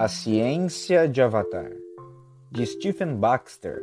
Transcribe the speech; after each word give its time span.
A 0.00 0.06
Ciência 0.06 1.08
de 1.08 1.20
Avatar, 1.20 1.72
de 2.52 2.64
Stephen 2.64 3.16
Baxter, 3.16 3.82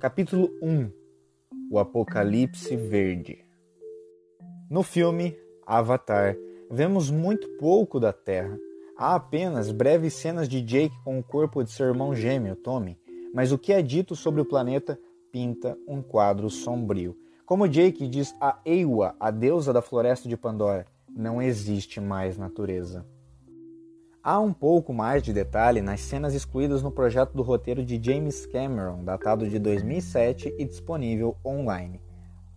capítulo 0.00 0.48
1 0.62 0.90
O 1.70 1.78
Apocalipse 1.78 2.74
Verde. 2.74 3.44
No 4.70 4.82
filme 4.82 5.36
Avatar, 5.66 6.34
vemos 6.70 7.10
muito 7.10 7.46
pouco 7.58 8.00
da 8.00 8.10
Terra. 8.10 8.58
Há 8.96 9.16
apenas 9.16 9.70
breves 9.70 10.14
cenas 10.14 10.48
de 10.48 10.62
Jake 10.62 10.96
com 11.04 11.18
o 11.18 11.22
corpo 11.22 11.62
de 11.62 11.70
seu 11.70 11.88
irmão 11.88 12.14
gêmeo, 12.14 12.56
Tommy, 12.56 12.98
mas 13.34 13.52
o 13.52 13.58
que 13.58 13.74
é 13.74 13.82
dito 13.82 14.16
sobre 14.16 14.40
o 14.40 14.46
planeta 14.46 14.98
pinta 15.30 15.76
um 15.86 16.00
quadro 16.00 16.48
sombrio. 16.48 17.14
Como 17.44 17.68
Jake 17.68 18.08
diz 18.08 18.34
a 18.40 18.58
Ewa, 18.64 19.14
a 19.20 19.30
deusa 19.30 19.74
da 19.74 19.82
floresta 19.82 20.26
de 20.26 20.38
Pandora, 20.38 20.86
não 21.14 21.42
existe 21.42 22.00
mais 22.00 22.38
natureza. 22.38 23.04
Há 24.26 24.40
um 24.40 24.54
pouco 24.54 24.90
mais 24.94 25.22
de 25.22 25.34
detalhe 25.34 25.82
nas 25.82 26.00
cenas 26.00 26.32
excluídas 26.32 26.82
no 26.82 26.90
projeto 26.90 27.34
do 27.34 27.42
roteiro 27.42 27.84
de 27.84 28.02
James 28.02 28.46
Cameron, 28.46 29.04
datado 29.04 29.46
de 29.46 29.58
2007 29.58 30.54
e 30.58 30.64
disponível 30.64 31.36
online. 31.44 32.00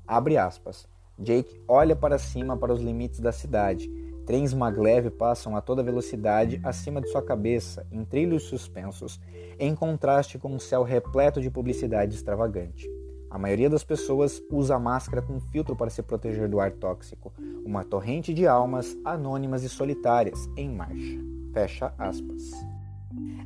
Abre 0.08 0.38
aspas. 0.38 0.88
Jake 1.20 1.62
olha 1.68 1.94
para 1.94 2.18
cima 2.18 2.56
para 2.56 2.72
os 2.72 2.80
limites 2.80 3.20
da 3.20 3.34
cidade. 3.34 3.92
Trens 4.26 4.54
maglev 4.54 5.10
passam 5.10 5.58
a 5.58 5.62
toda 5.62 5.84
velocidade 5.84 6.58
acima 6.64 7.02
de 7.02 7.10
sua 7.10 7.22
cabeça, 7.22 7.86
em 7.92 8.06
trilhos 8.06 8.44
suspensos, 8.44 9.20
em 9.60 9.76
contraste 9.76 10.40
com 10.40 10.48
um 10.48 10.60
céu 10.60 10.84
repleto 10.84 11.42
de 11.42 11.52
publicidade 11.52 12.16
extravagante. 12.16 12.90
A 13.30 13.38
maioria 13.38 13.70
das 13.70 13.84
pessoas 13.84 14.42
usa 14.50 14.80
máscara 14.80 15.22
com 15.22 15.38
filtro 15.42 15.76
para 15.76 15.90
se 15.90 16.02
proteger 16.02 16.48
do 16.48 16.62
ar 16.62 16.72
tóxico, 16.72 17.34
uma 17.66 17.84
torrente 17.84 18.34
de 18.34 18.48
almas 18.48 18.98
anônimas 19.04 19.64
e 19.64 19.70
solitárias 19.70 20.50
em 20.56 20.70
marcha. 20.70 21.37
Fecha 21.58 21.92
aspas. 21.98 22.52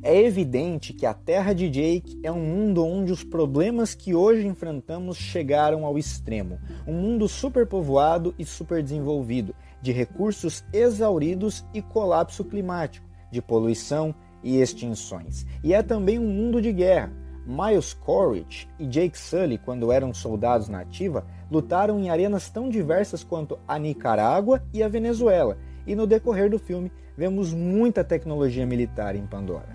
É 0.02 0.20
evidente 0.20 0.92
que 0.92 1.06
a 1.06 1.14
Terra 1.14 1.54
de 1.54 1.70
Jake 1.70 2.20
é 2.22 2.30
um 2.30 2.44
mundo 2.44 2.84
onde 2.84 3.10
os 3.10 3.24
problemas 3.24 3.94
que 3.94 4.14
hoje 4.14 4.46
enfrentamos 4.46 5.16
chegaram 5.16 5.86
ao 5.86 5.96
extremo. 5.96 6.58
Um 6.86 6.92
mundo 6.92 7.26
superpovoado 7.26 8.34
e 8.38 8.44
superdesenvolvido, 8.44 9.54
de 9.80 9.92
recursos 9.92 10.62
exauridos 10.74 11.64
e 11.72 11.80
colapso 11.80 12.44
climático, 12.44 13.06
de 13.30 13.40
poluição 13.40 14.14
e 14.44 14.60
extinções. 14.60 15.46
E 15.64 15.72
é 15.72 15.82
também 15.82 16.18
um 16.18 16.28
mundo 16.28 16.60
de 16.60 16.70
guerra, 16.70 17.10
Miles 17.46 17.94
Corridge 17.94 18.68
e 18.78 18.86
Jake 18.86 19.18
Sully, 19.18 19.56
quando 19.56 19.90
eram 19.90 20.12
soldados 20.12 20.68
na 20.68 20.80
ativa, 20.80 21.24
lutaram 21.50 21.98
em 21.98 22.10
arenas 22.10 22.50
tão 22.50 22.68
diversas 22.68 23.24
quanto 23.24 23.58
a 23.66 23.78
Nicarágua 23.78 24.62
e 24.70 24.82
a 24.82 24.88
Venezuela, 24.88 25.56
e 25.86 25.94
no 25.94 26.06
decorrer 26.06 26.50
do 26.50 26.58
filme 26.58 26.92
vemos 27.16 27.52
muita 27.52 28.02
tecnologia 28.02 28.66
militar 28.66 29.14
em 29.16 29.26
Pandora. 29.26 29.70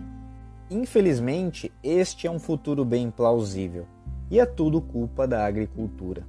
Infelizmente, 0.70 1.72
este 1.84 2.28
é 2.28 2.32
um 2.32 2.40
futuro 2.40 2.84
bem 2.84 3.10
plausível, 3.10 3.86
e 4.30 4.40
é 4.40 4.46
tudo 4.46 4.82
culpa 4.82 5.28
da 5.28 5.46
agricultura. 5.46 6.26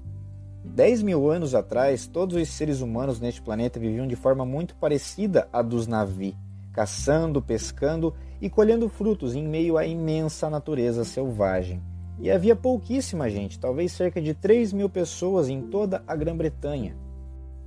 10 0.65 1.03
mil 1.03 1.31
anos 1.31 1.55
atrás, 1.55 2.07
todos 2.07 2.37
os 2.37 2.49
seres 2.49 2.81
humanos 2.81 3.21
neste 3.21 3.41
planeta 3.41 3.81
viviam 3.81 4.07
de 4.07 4.17
forma 4.17 4.45
muito 4.45 4.75
parecida 4.77 5.49
à 5.53 5.63
dos 5.63 5.87
Navi, 5.87 6.37
caçando, 6.73 7.43
pescando 7.43 8.15
e 8.41 8.49
colhendo 8.49 8.89
frutos 8.89 9.35
em 9.35 9.47
meio 9.47 9.77
à 9.77 9.87
imensa 9.87 10.49
natureza 10.49 11.05
selvagem. 11.05 11.83
E 12.21 12.31
havia 12.31 12.55
pouquíssima 12.55 13.31
gente, 13.31 13.59
talvez 13.59 13.93
cerca 13.93 14.21
de 14.21 14.35
3 14.35 14.73
mil 14.73 14.89
pessoas 14.89 15.49
em 15.49 15.63
toda 15.63 16.03
a 16.07 16.15
Grã-Bretanha. 16.15 16.97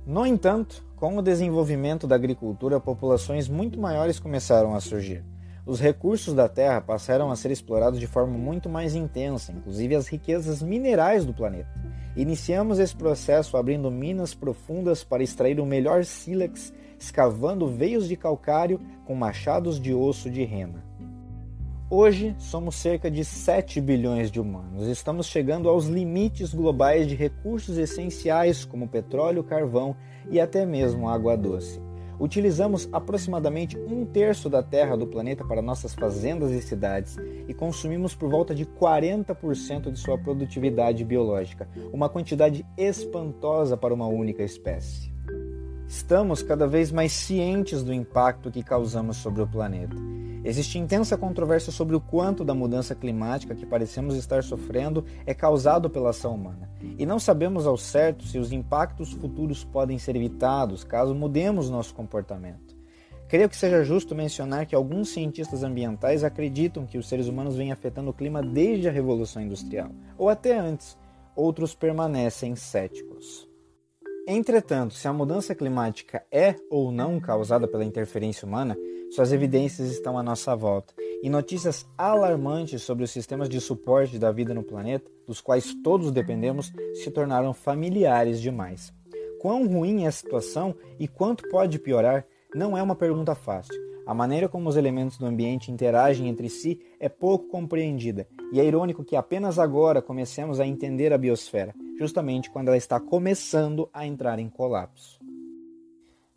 No 0.04 0.26
entanto, 0.26 0.84
com 0.96 1.16
o 1.16 1.22
desenvolvimento 1.22 2.08
da 2.08 2.16
agricultura, 2.16 2.80
populações 2.80 3.48
muito 3.48 3.80
maiores 3.80 4.18
começaram 4.18 4.74
a 4.74 4.80
surgir. 4.80 5.24
Os 5.64 5.80
recursos 5.80 6.34
da 6.34 6.48
Terra 6.48 6.80
passaram 6.80 7.30
a 7.30 7.36
ser 7.36 7.52
explorados 7.52 8.00
de 8.00 8.06
forma 8.08 8.36
muito 8.36 8.68
mais 8.68 8.96
intensa, 8.96 9.52
inclusive 9.52 9.94
as 9.94 10.08
riquezas 10.08 10.60
minerais 10.60 11.24
do 11.24 11.32
planeta. 11.32 11.70
Iniciamos 12.16 12.80
esse 12.80 12.96
processo 12.96 13.56
abrindo 13.56 13.92
minas 13.92 14.34
profundas 14.34 15.04
para 15.04 15.22
extrair 15.22 15.60
o 15.60 15.66
melhor 15.66 16.04
sílex 16.04 16.74
escavando 16.98 17.68
veios 17.68 18.08
de 18.08 18.16
calcário 18.16 18.80
com 19.04 19.14
machados 19.14 19.80
de 19.80 19.94
osso 19.94 20.28
de 20.28 20.42
rena. 20.42 20.84
Hoje 21.94 22.34
somos 22.38 22.76
cerca 22.76 23.10
de 23.10 23.22
7 23.22 23.78
bilhões 23.78 24.30
de 24.30 24.40
humanos. 24.40 24.88
Estamos 24.88 25.26
chegando 25.26 25.68
aos 25.68 25.88
limites 25.88 26.54
globais 26.54 27.06
de 27.06 27.14
recursos 27.14 27.76
essenciais 27.76 28.64
como 28.64 28.88
petróleo, 28.88 29.44
carvão 29.44 29.94
e 30.30 30.40
até 30.40 30.64
mesmo 30.64 31.06
água 31.06 31.36
doce. 31.36 31.78
Utilizamos 32.18 32.88
aproximadamente 32.90 33.76
um 33.76 34.06
terço 34.06 34.48
da 34.48 34.62
terra 34.62 34.96
do 34.96 35.06
planeta 35.06 35.44
para 35.44 35.60
nossas 35.60 35.92
fazendas 35.92 36.50
e 36.52 36.62
cidades 36.62 37.18
e 37.46 37.52
consumimos 37.52 38.14
por 38.14 38.30
volta 38.30 38.54
de 38.54 38.64
40% 38.64 39.90
de 39.90 39.98
sua 39.98 40.16
produtividade 40.16 41.04
biológica, 41.04 41.68
uma 41.92 42.08
quantidade 42.08 42.64
espantosa 42.74 43.76
para 43.76 43.92
uma 43.92 44.06
única 44.06 44.42
espécie. 44.42 45.12
Estamos 45.86 46.42
cada 46.42 46.66
vez 46.66 46.90
mais 46.90 47.12
cientes 47.12 47.82
do 47.82 47.92
impacto 47.92 48.50
que 48.50 48.62
causamos 48.62 49.18
sobre 49.18 49.42
o 49.42 49.46
planeta. 49.46 49.94
Existe 50.44 50.76
intensa 50.76 51.16
controvérsia 51.16 51.70
sobre 51.70 51.94
o 51.94 52.00
quanto 52.00 52.44
da 52.44 52.52
mudança 52.52 52.96
climática 52.96 53.54
que 53.54 53.64
parecemos 53.64 54.16
estar 54.16 54.42
sofrendo 54.42 55.04
é 55.24 55.32
causado 55.32 55.88
pela 55.88 56.10
ação 56.10 56.34
humana. 56.34 56.68
E 56.98 57.06
não 57.06 57.20
sabemos 57.20 57.64
ao 57.64 57.76
certo 57.76 58.24
se 58.26 58.38
os 58.38 58.50
impactos 58.50 59.12
futuros 59.12 59.62
podem 59.62 59.98
ser 59.98 60.16
evitados 60.16 60.82
caso 60.82 61.14
mudemos 61.14 61.70
nosso 61.70 61.94
comportamento. 61.94 62.76
Creio 63.28 63.48
que 63.48 63.56
seja 63.56 63.84
justo 63.84 64.16
mencionar 64.16 64.66
que 64.66 64.74
alguns 64.74 65.10
cientistas 65.10 65.62
ambientais 65.62 66.24
acreditam 66.24 66.86
que 66.86 66.98
os 66.98 67.08
seres 67.08 67.28
humanos 67.28 67.56
vêm 67.56 67.70
afetando 67.70 68.10
o 68.10 68.12
clima 68.12 68.42
desde 68.42 68.88
a 68.88 68.92
Revolução 68.92 69.40
Industrial, 69.40 69.90
ou 70.18 70.28
até 70.28 70.58
antes. 70.58 70.98
Outros 71.34 71.74
permanecem 71.74 72.54
céticos. 72.54 73.51
Entretanto, 74.26 74.94
se 74.94 75.08
a 75.08 75.12
mudança 75.12 75.52
climática 75.52 76.24
é 76.30 76.54
ou 76.70 76.92
não 76.92 77.18
causada 77.18 77.66
pela 77.66 77.84
interferência 77.84 78.46
humana, 78.46 78.76
suas 79.10 79.32
evidências 79.32 79.90
estão 79.90 80.16
à 80.16 80.22
nossa 80.22 80.54
volta, 80.54 80.94
e 81.22 81.28
notícias 81.28 81.84
alarmantes 81.98 82.82
sobre 82.82 83.02
os 83.02 83.10
sistemas 83.10 83.48
de 83.48 83.60
suporte 83.60 84.20
da 84.20 84.30
vida 84.30 84.54
no 84.54 84.62
planeta, 84.62 85.10
dos 85.26 85.40
quais 85.40 85.74
todos 85.82 86.12
dependemos, 86.12 86.72
se 86.94 87.10
tornaram 87.10 87.52
familiares 87.52 88.40
demais. 88.40 88.92
Quão 89.40 89.66
ruim 89.66 90.04
é 90.04 90.06
a 90.06 90.12
situação 90.12 90.72
e 91.00 91.08
quanto 91.08 91.48
pode 91.48 91.80
piorar 91.80 92.24
não 92.54 92.78
é 92.78 92.82
uma 92.82 92.94
pergunta 92.94 93.34
fácil. 93.34 93.74
A 94.06 94.14
maneira 94.14 94.48
como 94.48 94.68
os 94.68 94.76
elementos 94.76 95.18
do 95.18 95.26
ambiente 95.26 95.70
interagem 95.70 96.28
entre 96.28 96.48
si 96.48 96.80
é 97.00 97.08
pouco 97.08 97.48
compreendida, 97.48 98.28
e 98.52 98.60
é 98.60 98.64
irônico 98.64 99.04
que 99.04 99.16
apenas 99.16 99.58
agora 99.58 100.00
comecemos 100.00 100.60
a 100.60 100.66
entender 100.66 101.12
a 101.12 101.18
biosfera, 101.18 101.74
justamente 102.02 102.50
quando 102.50 102.68
ela 102.68 102.76
está 102.76 102.98
começando 102.98 103.88
a 103.94 104.04
entrar 104.04 104.38
em 104.40 104.48
colapso. 104.48 105.20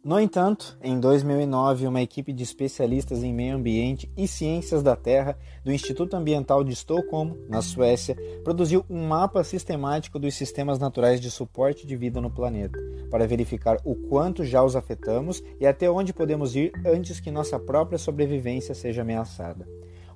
No 0.03 0.19
entanto, 0.19 0.77
em 0.83 0.99
2009, 0.99 1.87
uma 1.87 1.99
equipe 1.99 2.31
de 2.31 2.43
especialistas 2.43 3.23
em 3.23 3.33
meio 3.33 3.55
ambiente 3.55 4.07
e 4.15 4.27
ciências 4.27 4.83
da 4.83 4.95
Terra 4.95 5.35
do 5.63 5.71
Instituto 5.71 6.15
Ambiental 6.15 6.63
de 6.63 6.73
Estocolmo, 6.73 7.35
na 7.49 7.59
Suécia, 7.63 8.15
produziu 8.43 8.85
um 8.87 9.07
mapa 9.07 9.43
sistemático 9.43 10.19
dos 10.19 10.35
sistemas 10.35 10.77
naturais 10.77 11.19
de 11.19 11.31
suporte 11.31 11.87
de 11.87 11.95
vida 11.95 12.21
no 12.21 12.29
planeta, 12.29 12.77
para 13.09 13.25
verificar 13.25 13.79
o 13.83 13.95
quanto 13.95 14.43
já 14.43 14.63
os 14.63 14.75
afetamos 14.75 15.41
e 15.59 15.65
até 15.65 15.89
onde 15.89 16.13
podemos 16.13 16.55
ir 16.55 16.71
antes 16.85 17.19
que 17.19 17.31
nossa 17.31 17.57
própria 17.59 17.97
sobrevivência 17.97 18.75
seja 18.75 19.01
ameaçada. 19.01 19.67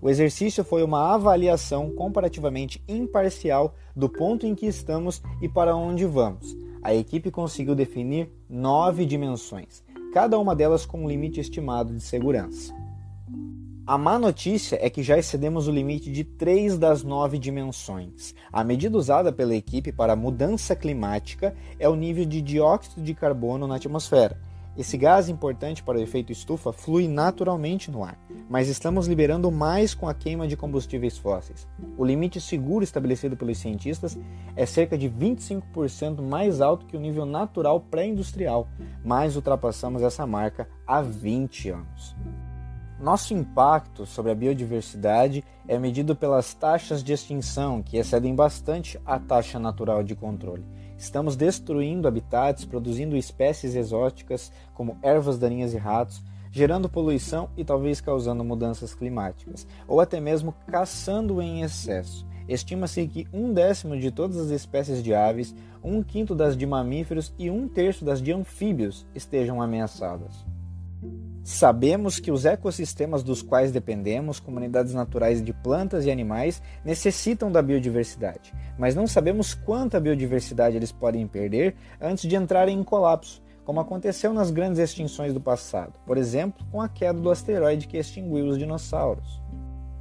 O 0.02 0.10
exercício 0.10 0.64
foi 0.64 0.84
uma 0.84 1.14
avaliação 1.14 1.92
comparativamente 1.92 2.82
imparcial 2.88 3.76
do 3.96 4.08
ponto 4.08 4.46
em 4.46 4.56
que 4.56 4.66
estamos 4.66 5.22
e 5.42 5.50
para 5.50 5.76
onde 5.76 6.06
vamos 6.06 6.56
a 6.82 6.94
equipe 6.94 7.30
conseguiu 7.30 7.76
definir 7.76 8.32
nove 8.50 9.06
dimensões, 9.06 9.84
cada 10.14 10.40
uma 10.40 10.56
delas 10.56 10.86
com 10.86 11.04
um 11.04 11.08
limite 11.08 11.40
estimado 11.40 11.94
de 11.94 12.02
segurança. 12.02 12.74
A 13.86 13.98
má 13.98 14.20
notícia 14.20 14.78
é 14.80 14.90
que 14.90 15.02
já 15.02 15.18
excedemos 15.18 15.68
o 15.68 15.72
limite 15.72 16.12
de 16.12 16.24
três 16.24 16.78
das 16.78 17.04
nove 17.04 17.40
dimensões. 17.40 18.36
A 18.54 18.64
medida 18.64 18.96
usada 18.96 19.32
pela 19.32 19.56
equipe 19.56 19.92
para 19.92 20.14
a 20.14 20.16
mudança 20.16 20.76
climática 20.76 21.56
é 21.80 21.90
o 21.90 21.96
nível 21.96 22.24
de 22.24 22.40
dióxido 22.40 23.02
de 23.02 23.16
carbono 23.16 23.68
na 23.68 23.78
atmosfera, 23.78 24.40
esse 24.80 24.96
gás 24.96 25.28
importante 25.28 25.84
para 25.84 25.98
o 25.98 26.02
efeito 26.02 26.32
estufa 26.32 26.72
flui 26.72 27.06
naturalmente 27.06 27.92
no 27.92 28.02
ar, 28.02 28.18
mas 28.50 28.70
estamos 28.70 29.08
liberando 29.08 29.52
mais 29.52 29.94
com 29.94 30.08
a 30.08 30.14
queima 30.14 30.48
de 30.48 30.56
combustíveis 30.56 31.18
fósseis. 31.18 31.68
O 31.98 32.06
limite 32.06 32.40
seguro 32.40 32.82
estabelecido 32.82 33.36
pelos 33.36 33.58
cientistas 33.58 34.18
é 34.56 34.66
cerca 34.66 34.98
de 34.98 35.10
25% 35.10 36.22
mais 36.22 36.62
alto 36.62 36.86
que 36.86 36.96
o 36.96 37.00
nível 37.00 37.26
natural 37.26 37.82
pré-industrial, 37.82 38.70
mas 39.04 39.36
ultrapassamos 39.36 40.02
essa 40.02 40.26
marca 40.26 40.66
há 40.88 41.02
20 41.02 41.72
anos. 41.72 42.16
Nosso 43.02 43.34
impacto 43.34 44.06
sobre 44.06 44.32
a 44.32 44.36
biodiversidade 44.36 45.44
é 45.68 45.78
medido 45.78 46.16
pelas 46.16 46.54
taxas 46.54 47.04
de 47.04 47.12
extinção, 47.12 47.84
que 47.84 47.98
excedem 47.98 48.34
bastante 48.34 48.98
a 49.06 49.20
taxa 49.20 49.60
natural 49.60 50.04
de 50.04 50.16
controle. 50.16 50.66
Estamos 51.00 51.38
destruindo 51.38 52.10
habitats, 52.10 52.66
produzindo 52.66 53.16
espécies 53.16 53.74
exóticas 53.74 54.52
como 54.74 54.98
ervas 55.02 55.40
daninhas 55.40 55.74
e 55.74 55.78
ratos, 55.78 56.22
gerando 56.52 56.90
poluição 56.90 57.50
e 57.56 57.64
talvez 57.64 58.02
causando 58.02 58.44
mudanças 58.44 58.94
climáticas, 58.94 59.66
ou 59.88 60.02
até 60.02 60.20
mesmo 60.20 60.54
caçando 60.68 61.42
em 61.42 61.62
excesso. 61.62 62.28
Estima-se 62.50 63.08
que 63.08 63.26
um 63.32 63.54
décimo 63.54 63.98
de 63.98 64.12
todas 64.12 64.36
as 64.36 64.50
espécies 64.50 65.02
de 65.02 65.14
aves, 65.14 65.56
um 65.82 66.04
quinto 66.04 66.36
das 66.36 66.58
de 66.58 66.66
mamíferos 66.66 67.34
e 67.40 67.50
um 67.50 67.70
terço 67.70 68.04
das 68.04 68.22
de 68.22 68.34
anfíbios 68.34 69.08
estejam 69.16 69.62
ameaçadas. 69.62 70.49
Sabemos 71.52 72.20
que 72.20 72.32
os 72.32 72.46
ecossistemas 72.46 73.24
dos 73.24 73.42
quais 73.42 73.72
dependemos, 73.72 74.40
comunidades 74.40 74.94
naturais 74.94 75.44
de 75.44 75.52
plantas 75.52 76.06
e 76.06 76.12
animais, 76.12 76.62
necessitam 76.86 77.52
da 77.52 77.60
biodiversidade, 77.60 78.54
mas 78.78 78.94
não 78.94 79.08
sabemos 79.08 79.56
quanta 79.56 80.00
biodiversidade 80.00 80.78
eles 80.78 80.92
podem 80.92 81.26
perder 81.26 81.76
antes 82.00 82.30
de 82.30 82.36
entrarem 82.36 82.78
em 82.78 82.84
colapso, 82.84 83.42
como 83.66 83.80
aconteceu 83.80 84.32
nas 84.32 84.52
grandes 84.52 84.78
extinções 84.78 85.34
do 85.34 85.42
passado, 85.42 85.94
por 86.06 86.20
exemplo, 86.20 86.64
com 86.72 86.80
a 86.80 86.88
queda 86.88 87.20
do 87.20 87.32
asteroide 87.32 87.88
que 87.88 87.98
extinguiu 87.98 88.46
os 88.46 88.60
dinossauros. 88.60 89.42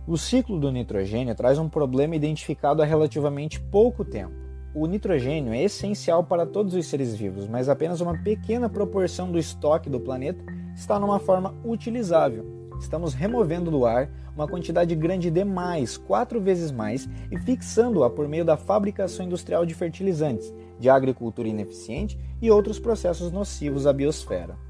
O 0.06 0.18
ciclo 0.18 0.60
do 0.60 0.70
nitrogênio 0.70 1.34
traz 1.34 1.58
um 1.58 1.68
problema 1.68 2.14
identificado 2.14 2.82
há 2.82 2.84
relativamente 2.84 3.58
pouco 3.58 4.04
tempo. 4.04 4.47
O 4.80 4.86
nitrogênio 4.86 5.52
é 5.52 5.64
essencial 5.64 6.22
para 6.22 6.46
todos 6.46 6.72
os 6.72 6.86
seres 6.86 7.12
vivos, 7.12 7.48
mas 7.48 7.68
apenas 7.68 8.00
uma 8.00 8.16
pequena 8.16 8.68
proporção 8.68 9.28
do 9.28 9.36
estoque 9.36 9.90
do 9.90 9.98
planeta 9.98 10.40
está 10.72 11.00
numa 11.00 11.18
forma 11.18 11.52
utilizável. 11.64 12.46
Estamos 12.78 13.12
removendo 13.12 13.72
do 13.72 13.84
ar 13.84 14.08
uma 14.36 14.46
quantidade 14.46 14.94
grande 14.94 15.32
demais, 15.32 15.96
quatro 15.96 16.40
vezes 16.40 16.70
mais, 16.70 17.08
e 17.28 17.36
fixando-a 17.36 18.08
por 18.08 18.28
meio 18.28 18.44
da 18.44 18.56
fabricação 18.56 19.26
industrial 19.26 19.66
de 19.66 19.74
fertilizantes, 19.74 20.54
de 20.78 20.88
agricultura 20.88 21.48
ineficiente 21.48 22.16
e 22.40 22.48
outros 22.48 22.78
processos 22.78 23.32
nocivos 23.32 23.84
à 23.84 23.92
biosfera. 23.92 24.67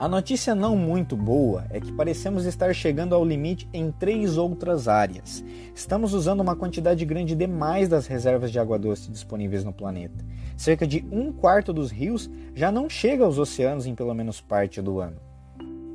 A 0.00 0.06
notícia 0.06 0.54
não 0.54 0.76
muito 0.76 1.16
boa 1.16 1.66
é 1.70 1.80
que 1.80 1.90
parecemos 1.90 2.44
estar 2.46 2.72
chegando 2.72 3.16
ao 3.16 3.24
limite 3.24 3.68
em 3.72 3.90
três 3.90 4.38
outras 4.38 4.86
áreas. 4.86 5.44
Estamos 5.74 6.14
usando 6.14 6.38
uma 6.40 6.54
quantidade 6.54 7.04
grande 7.04 7.34
demais 7.34 7.88
das 7.88 8.06
reservas 8.06 8.52
de 8.52 8.60
água 8.60 8.78
doce 8.78 9.10
disponíveis 9.10 9.64
no 9.64 9.72
planeta. 9.72 10.24
Cerca 10.56 10.86
de 10.86 11.04
um 11.10 11.32
quarto 11.32 11.72
dos 11.72 11.90
rios 11.90 12.30
já 12.54 12.70
não 12.70 12.88
chega 12.88 13.24
aos 13.24 13.38
oceanos 13.38 13.86
em 13.86 13.94
pelo 13.96 14.14
menos 14.14 14.40
parte 14.40 14.80
do 14.80 15.00
ano. 15.00 15.16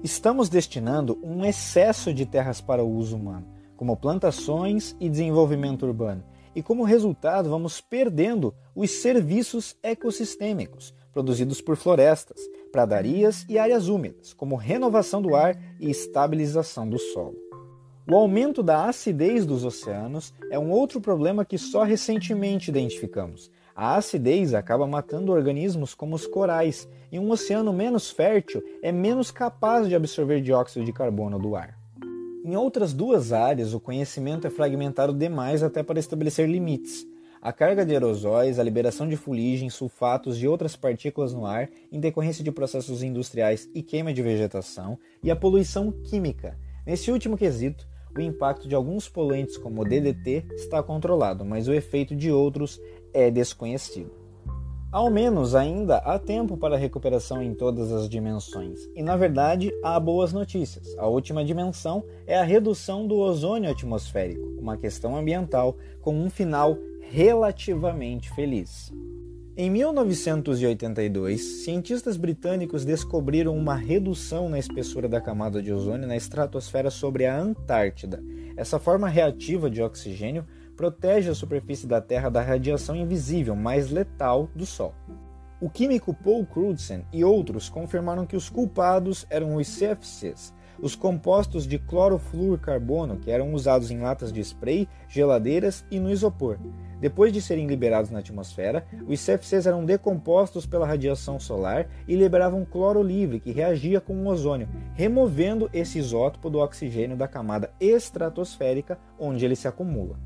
Estamos 0.03 0.49
destinando 0.49 1.17
um 1.23 1.45
excesso 1.45 2.13
de 2.13 2.25
terras 2.25 2.59
para 2.59 2.83
o 2.83 2.93
uso 2.93 3.15
humano, 3.15 3.47
como 3.77 3.95
plantações 3.95 4.97
e 4.99 5.07
desenvolvimento 5.07 5.85
urbano, 5.85 6.25
e 6.53 6.61
como 6.61 6.83
resultado 6.83 7.49
vamos 7.49 7.79
perdendo 7.79 8.53
os 8.75 8.91
serviços 8.91 9.77
ecossistêmicos 9.81 10.93
produzidos 11.13 11.61
por 11.61 11.77
florestas, 11.77 12.37
pradarias 12.71 13.45
e 13.47 13.57
áreas 13.57 13.87
úmidas, 13.87 14.33
como 14.33 14.55
renovação 14.55 15.21
do 15.21 15.35
ar 15.35 15.57
e 15.79 15.89
estabilização 15.89 16.89
do 16.89 16.97
solo. 16.97 17.37
O 18.09 18.15
aumento 18.15 18.61
da 18.61 18.85
acidez 18.89 19.45
dos 19.45 19.63
oceanos 19.63 20.33
é 20.51 20.59
um 20.59 20.71
outro 20.71 20.99
problema 20.99 21.45
que 21.45 21.57
só 21.57 21.83
recentemente 21.83 22.69
identificamos. 22.69 23.49
A 23.73 23.95
acidez 23.95 24.53
acaba 24.53 24.85
matando 24.85 25.31
organismos 25.31 25.95
como 25.95 26.15
os 26.15 26.27
corais, 26.27 26.87
e 27.11 27.17
um 27.17 27.31
oceano 27.31 27.71
menos 27.71 28.11
fértil 28.11 28.61
é 28.81 28.91
menos 28.91 29.31
capaz 29.31 29.87
de 29.87 29.95
absorver 29.95 30.41
dióxido 30.41 30.83
de 30.83 30.91
carbono 30.91 31.39
do 31.39 31.55
ar. 31.55 31.77
Em 32.43 32.57
outras 32.57 32.91
duas 32.91 33.31
áreas, 33.31 33.73
o 33.73 33.79
conhecimento 33.79 34.45
é 34.45 34.49
fragmentado 34.49 35.13
demais 35.13 35.63
até 35.63 35.81
para 35.81 35.97
estabelecer 35.97 36.49
limites. 36.49 37.07
A 37.43 37.51
carga 37.51 37.85
de 37.85 37.91
aerosóis, 37.91 38.57
a 38.57 38.63
liberação 38.63 39.05
de 39.05 39.17
fuligem, 39.17 39.69
sulfatos 39.69 40.41
e 40.41 40.47
outras 40.47 40.77
partículas 40.77 41.33
no 41.33 41.45
ar 41.45 41.69
em 41.91 41.99
decorrência 41.99 42.41
de 42.41 42.53
processos 42.53 43.03
industriais 43.03 43.69
e 43.75 43.83
queima 43.83 44.13
de 44.13 44.21
vegetação, 44.21 44.97
e 45.21 45.29
a 45.29 45.35
poluição 45.35 45.91
química. 45.91 46.57
Nesse 46.87 47.11
último 47.11 47.35
quesito, 47.35 47.85
o 48.15 48.21
impacto 48.21 48.65
de 48.65 48.73
alguns 48.73 49.09
poluentes 49.09 49.57
como 49.57 49.81
o 49.81 49.83
DDT 49.83 50.45
está 50.55 50.81
controlado, 50.81 51.43
mas 51.43 51.67
o 51.67 51.73
efeito 51.73 52.15
de 52.15 52.31
outros 52.31 52.79
é 53.13 53.29
desconhecido. 53.29 54.23
Ao 54.89 55.09
menos 55.09 55.53
ainda 55.53 55.97
há 55.97 56.17
tempo 56.17 56.55
para 56.55 56.77
recuperação 56.77 57.43
em 57.43 57.53
todas 57.53 57.91
as 57.91 58.07
dimensões. 58.07 58.79
E 58.95 59.03
na 59.03 59.17
verdade, 59.17 59.69
há 59.83 59.99
boas 59.99 60.31
notícias. 60.31 60.97
A 60.97 61.07
última 61.07 61.43
dimensão 61.43 62.05
é 62.25 62.37
a 62.37 62.43
redução 62.43 63.05
do 63.05 63.17
ozônio 63.17 63.69
atmosférico, 63.69 64.47
uma 64.57 64.77
questão 64.77 65.17
ambiental 65.17 65.75
com 65.99 66.15
um 66.15 66.29
final 66.29 66.77
relativamente 67.13 68.31
feliz. 68.31 68.91
Em 69.55 69.69
1982, 69.69 71.63
cientistas 71.63 72.17
britânicos 72.17 72.83
descobriram 72.83 73.55
uma 73.55 73.75
redução 73.75 74.49
na 74.49 74.57
espessura 74.57 75.07
da 75.07 75.21
camada 75.21 75.61
de 75.61 75.71
ozônio 75.71 76.07
na 76.07 76.15
estratosfera 76.15 76.89
sobre 76.89 77.27
a 77.27 77.39
Antártida. 77.39 78.19
Essa 78.57 78.79
forma 78.79 79.07
reativa 79.07 79.69
de 79.69 79.79
oxigênio 79.79 80.43
protege 80.75 81.29
a 81.29 81.35
superfície 81.35 81.85
da 81.85 82.01
Terra 82.01 82.29
da 82.29 82.41
radiação 82.41 82.95
invisível, 82.95 83.55
mais 83.55 83.91
letal, 83.91 84.49
do 84.55 84.65
Sol. 84.65 84.95
O 85.61 85.69
químico 85.69 86.15
Paul 86.15 86.47
Crutzen 86.47 87.05
e 87.13 87.23
outros 87.23 87.69
confirmaram 87.69 88.25
que 88.25 88.35
os 88.35 88.49
culpados 88.49 89.27
eram 89.29 89.53
os 89.53 89.77
CFCs, 89.77 90.51
os 90.81 90.95
compostos 90.95 91.67
de 91.67 91.77
clorofluorcarbono 91.77 93.17
que 93.17 93.29
eram 93.29 93.53
usados 93.53 93.91
em 93.91 93.99
latas 93.99 94.33
de 94.33 94.41
spray, 94.41 94.89
geladeiras 95.07 95.85
e 95.91 95.99
no 95.99 96.09
isopor. 96.09 96.57
Depois 97.03 97.33
de 97.33 97.41
serem 97.41 97.67
liberados 97.67 98.09
na 98.09 98.19
atmosfera, 98.19 98.85
os 99.05 99.25
CFCs 99.25 99.65
eram 99.65 99.83
decompostos 99.83 100.65
pela 100.65 100.87
radiação 100.87 101.37
solar 101.37 101.85
e 102.07 102.15
liberavam 102.15 102.63
cloro 102.63 103.03
livre 103.03 103.41
que 103.41 103.51
reagia 103.51 103.99
com 103.99 104.13
o 104.13 104.27
ozônio, 104.29 104.69
removendo 104.93 105.69
esse 105.73 105.99
isótopo 105.99 106.49
do 106.49 106.59
oxigênio 106.59 107.17
da 107.17 107.27
camada 107.27 107.73
estratosférica 107.77 108.97
onde 109.19 109.43
ele 109.43 109.57
se 109.57 109.67
acumula. 109.67 110.17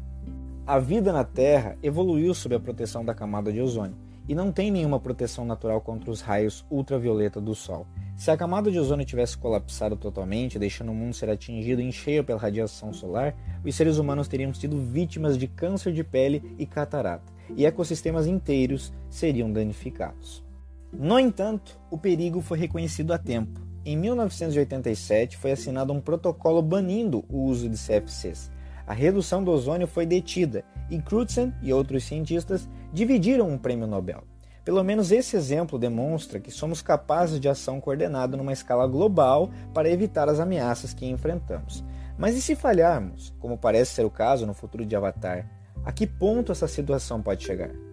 A 0.67 0.77
vida 0.77 1.11
na 1.11 1.23
Terra 1.23 1.75
evoluiu 1.81 2.31
sob 2.35 2.53
a 2.53 2.59
proteção 2.59 3.03
da 3.03 3.15
camada 3.15 3.51
de 3.51 3.59
ozônio 3.59 3.97
e 4.29 4.35
não 4.35 4.51
tem 4.51 4.69
nenhuma 4.69 4.99
proteção 4.99 5.45
natural 5.45 5.81
contra 5.81 6.11
os 6.11 6.21
raios 6.21 6.63
ultravioleta 6.69 7.41
do 7.41 7.55
Sol. 7.55 7.87
Se 8.17 8.31
a 8.31 8.35
camada 8.35 8.71
de 8.71 8.79
ozônio 8.79 9.05
tivesse 9.05 9.37
colapsado 9.37 9.95
totalmente, 9.95 10.57
deixando 10.57 10.91
o 10.91 10.95
mundo 10.95 11.13
ser 11.13 11.29
atingido 11.29 11.81
em 11.81 11.91
cheio 11.91 12.23
pela 12.23 12.39
radiação 12.39 12.91
solar, 12.91 13.35
os 13.63 13.75
seres 13.75 13.99
humanos 13.99 14.27
teriam 14.27 14.53
sido 14.53 14.81
vítimas 14.81 15.37
de 15.37 15.47
câncer 15.47 15.93
de 15.93 16.03
pele 16.03 16.55
e 16.57 16.65
catarata, 16.65 17.31
e 17.55 17.63
ecossistemas 17.63 18.25
inteiros 18.25 18.91
seriam 19.09 19.51
danificados. 19.51 20.43
No 20.91 21.19
entanto, 21.19 21.79
o 21.91 21.97
perigo 21.97 22.41
foi 22.41 22.57
reconhecido 22.57 23.13
a 23.13 23.19
tempo. 23.19 23.61
Em 23.85 23.95
1987 23.95 25.37
foi 25.37 25.51
assinado 25.51 25.93
um 25.93 26.01
protocolo 26.01 26.61
banindo 26.61 27.23
o 27.29 27.43
uso 27.43 27.69
de 27.69 27.77
CFCs, 27.77 28.51
a 28.87 28.93
redução 28.93 29.43
do 29.43 29.51
ozônio 29.51 29.85
foi 29.85 30.05
detida 30.05 30.63
e 30.89 30.97
Crutzen 31.01 31.53
e 31.61 31.73
outros 31.73 32.05
cientistas 32.05 32.69
dividiram 32.93 33.49
um 33.49 33.57
prêmio 33.57 33.85
Nobel. 33.85 34.23
Pelo 34.67 34.83
menos 34.83 35.13
esse 35.13 35.37
exemplo 35.37 35.79
demonstra 35.79 36.41
que 36.41 36.51
somos 36.51 36.81
capazes 36.81 37.39
de 37.39 37.47
ação 37.47 37.79
coordenada 37.79 38.35
numa 38.35 38.51
escala 38.51 38.85
global 38.85 39.49
para 39.73 39.89
evitar 39.89 40.27
as 40.27 40.41
ameaças 40.41 40.93
que 40.93 41.05
enfrentamos. 41.05 41.85
Mas 42.17 42.35
e 42.35 42.41
se 42.41 42.53
falharmos, 42.53 43.33
como 43.39 43.57
parece 43.57 43.93
ser 43.93 44.05
o 44.05 44.09
caso 44.09 44.45
no 44.45 44.53
futuro 44.53 44.85
de 44.85 44.93
Avatar? 44.93 45.49
A 45.85 45.91
que 45.93 46.05
ponto 46.05 46.51
essa 46.51 46.67
situação 46.67 47.21
pode 47.21 47.45
chegar? 47.45 47.86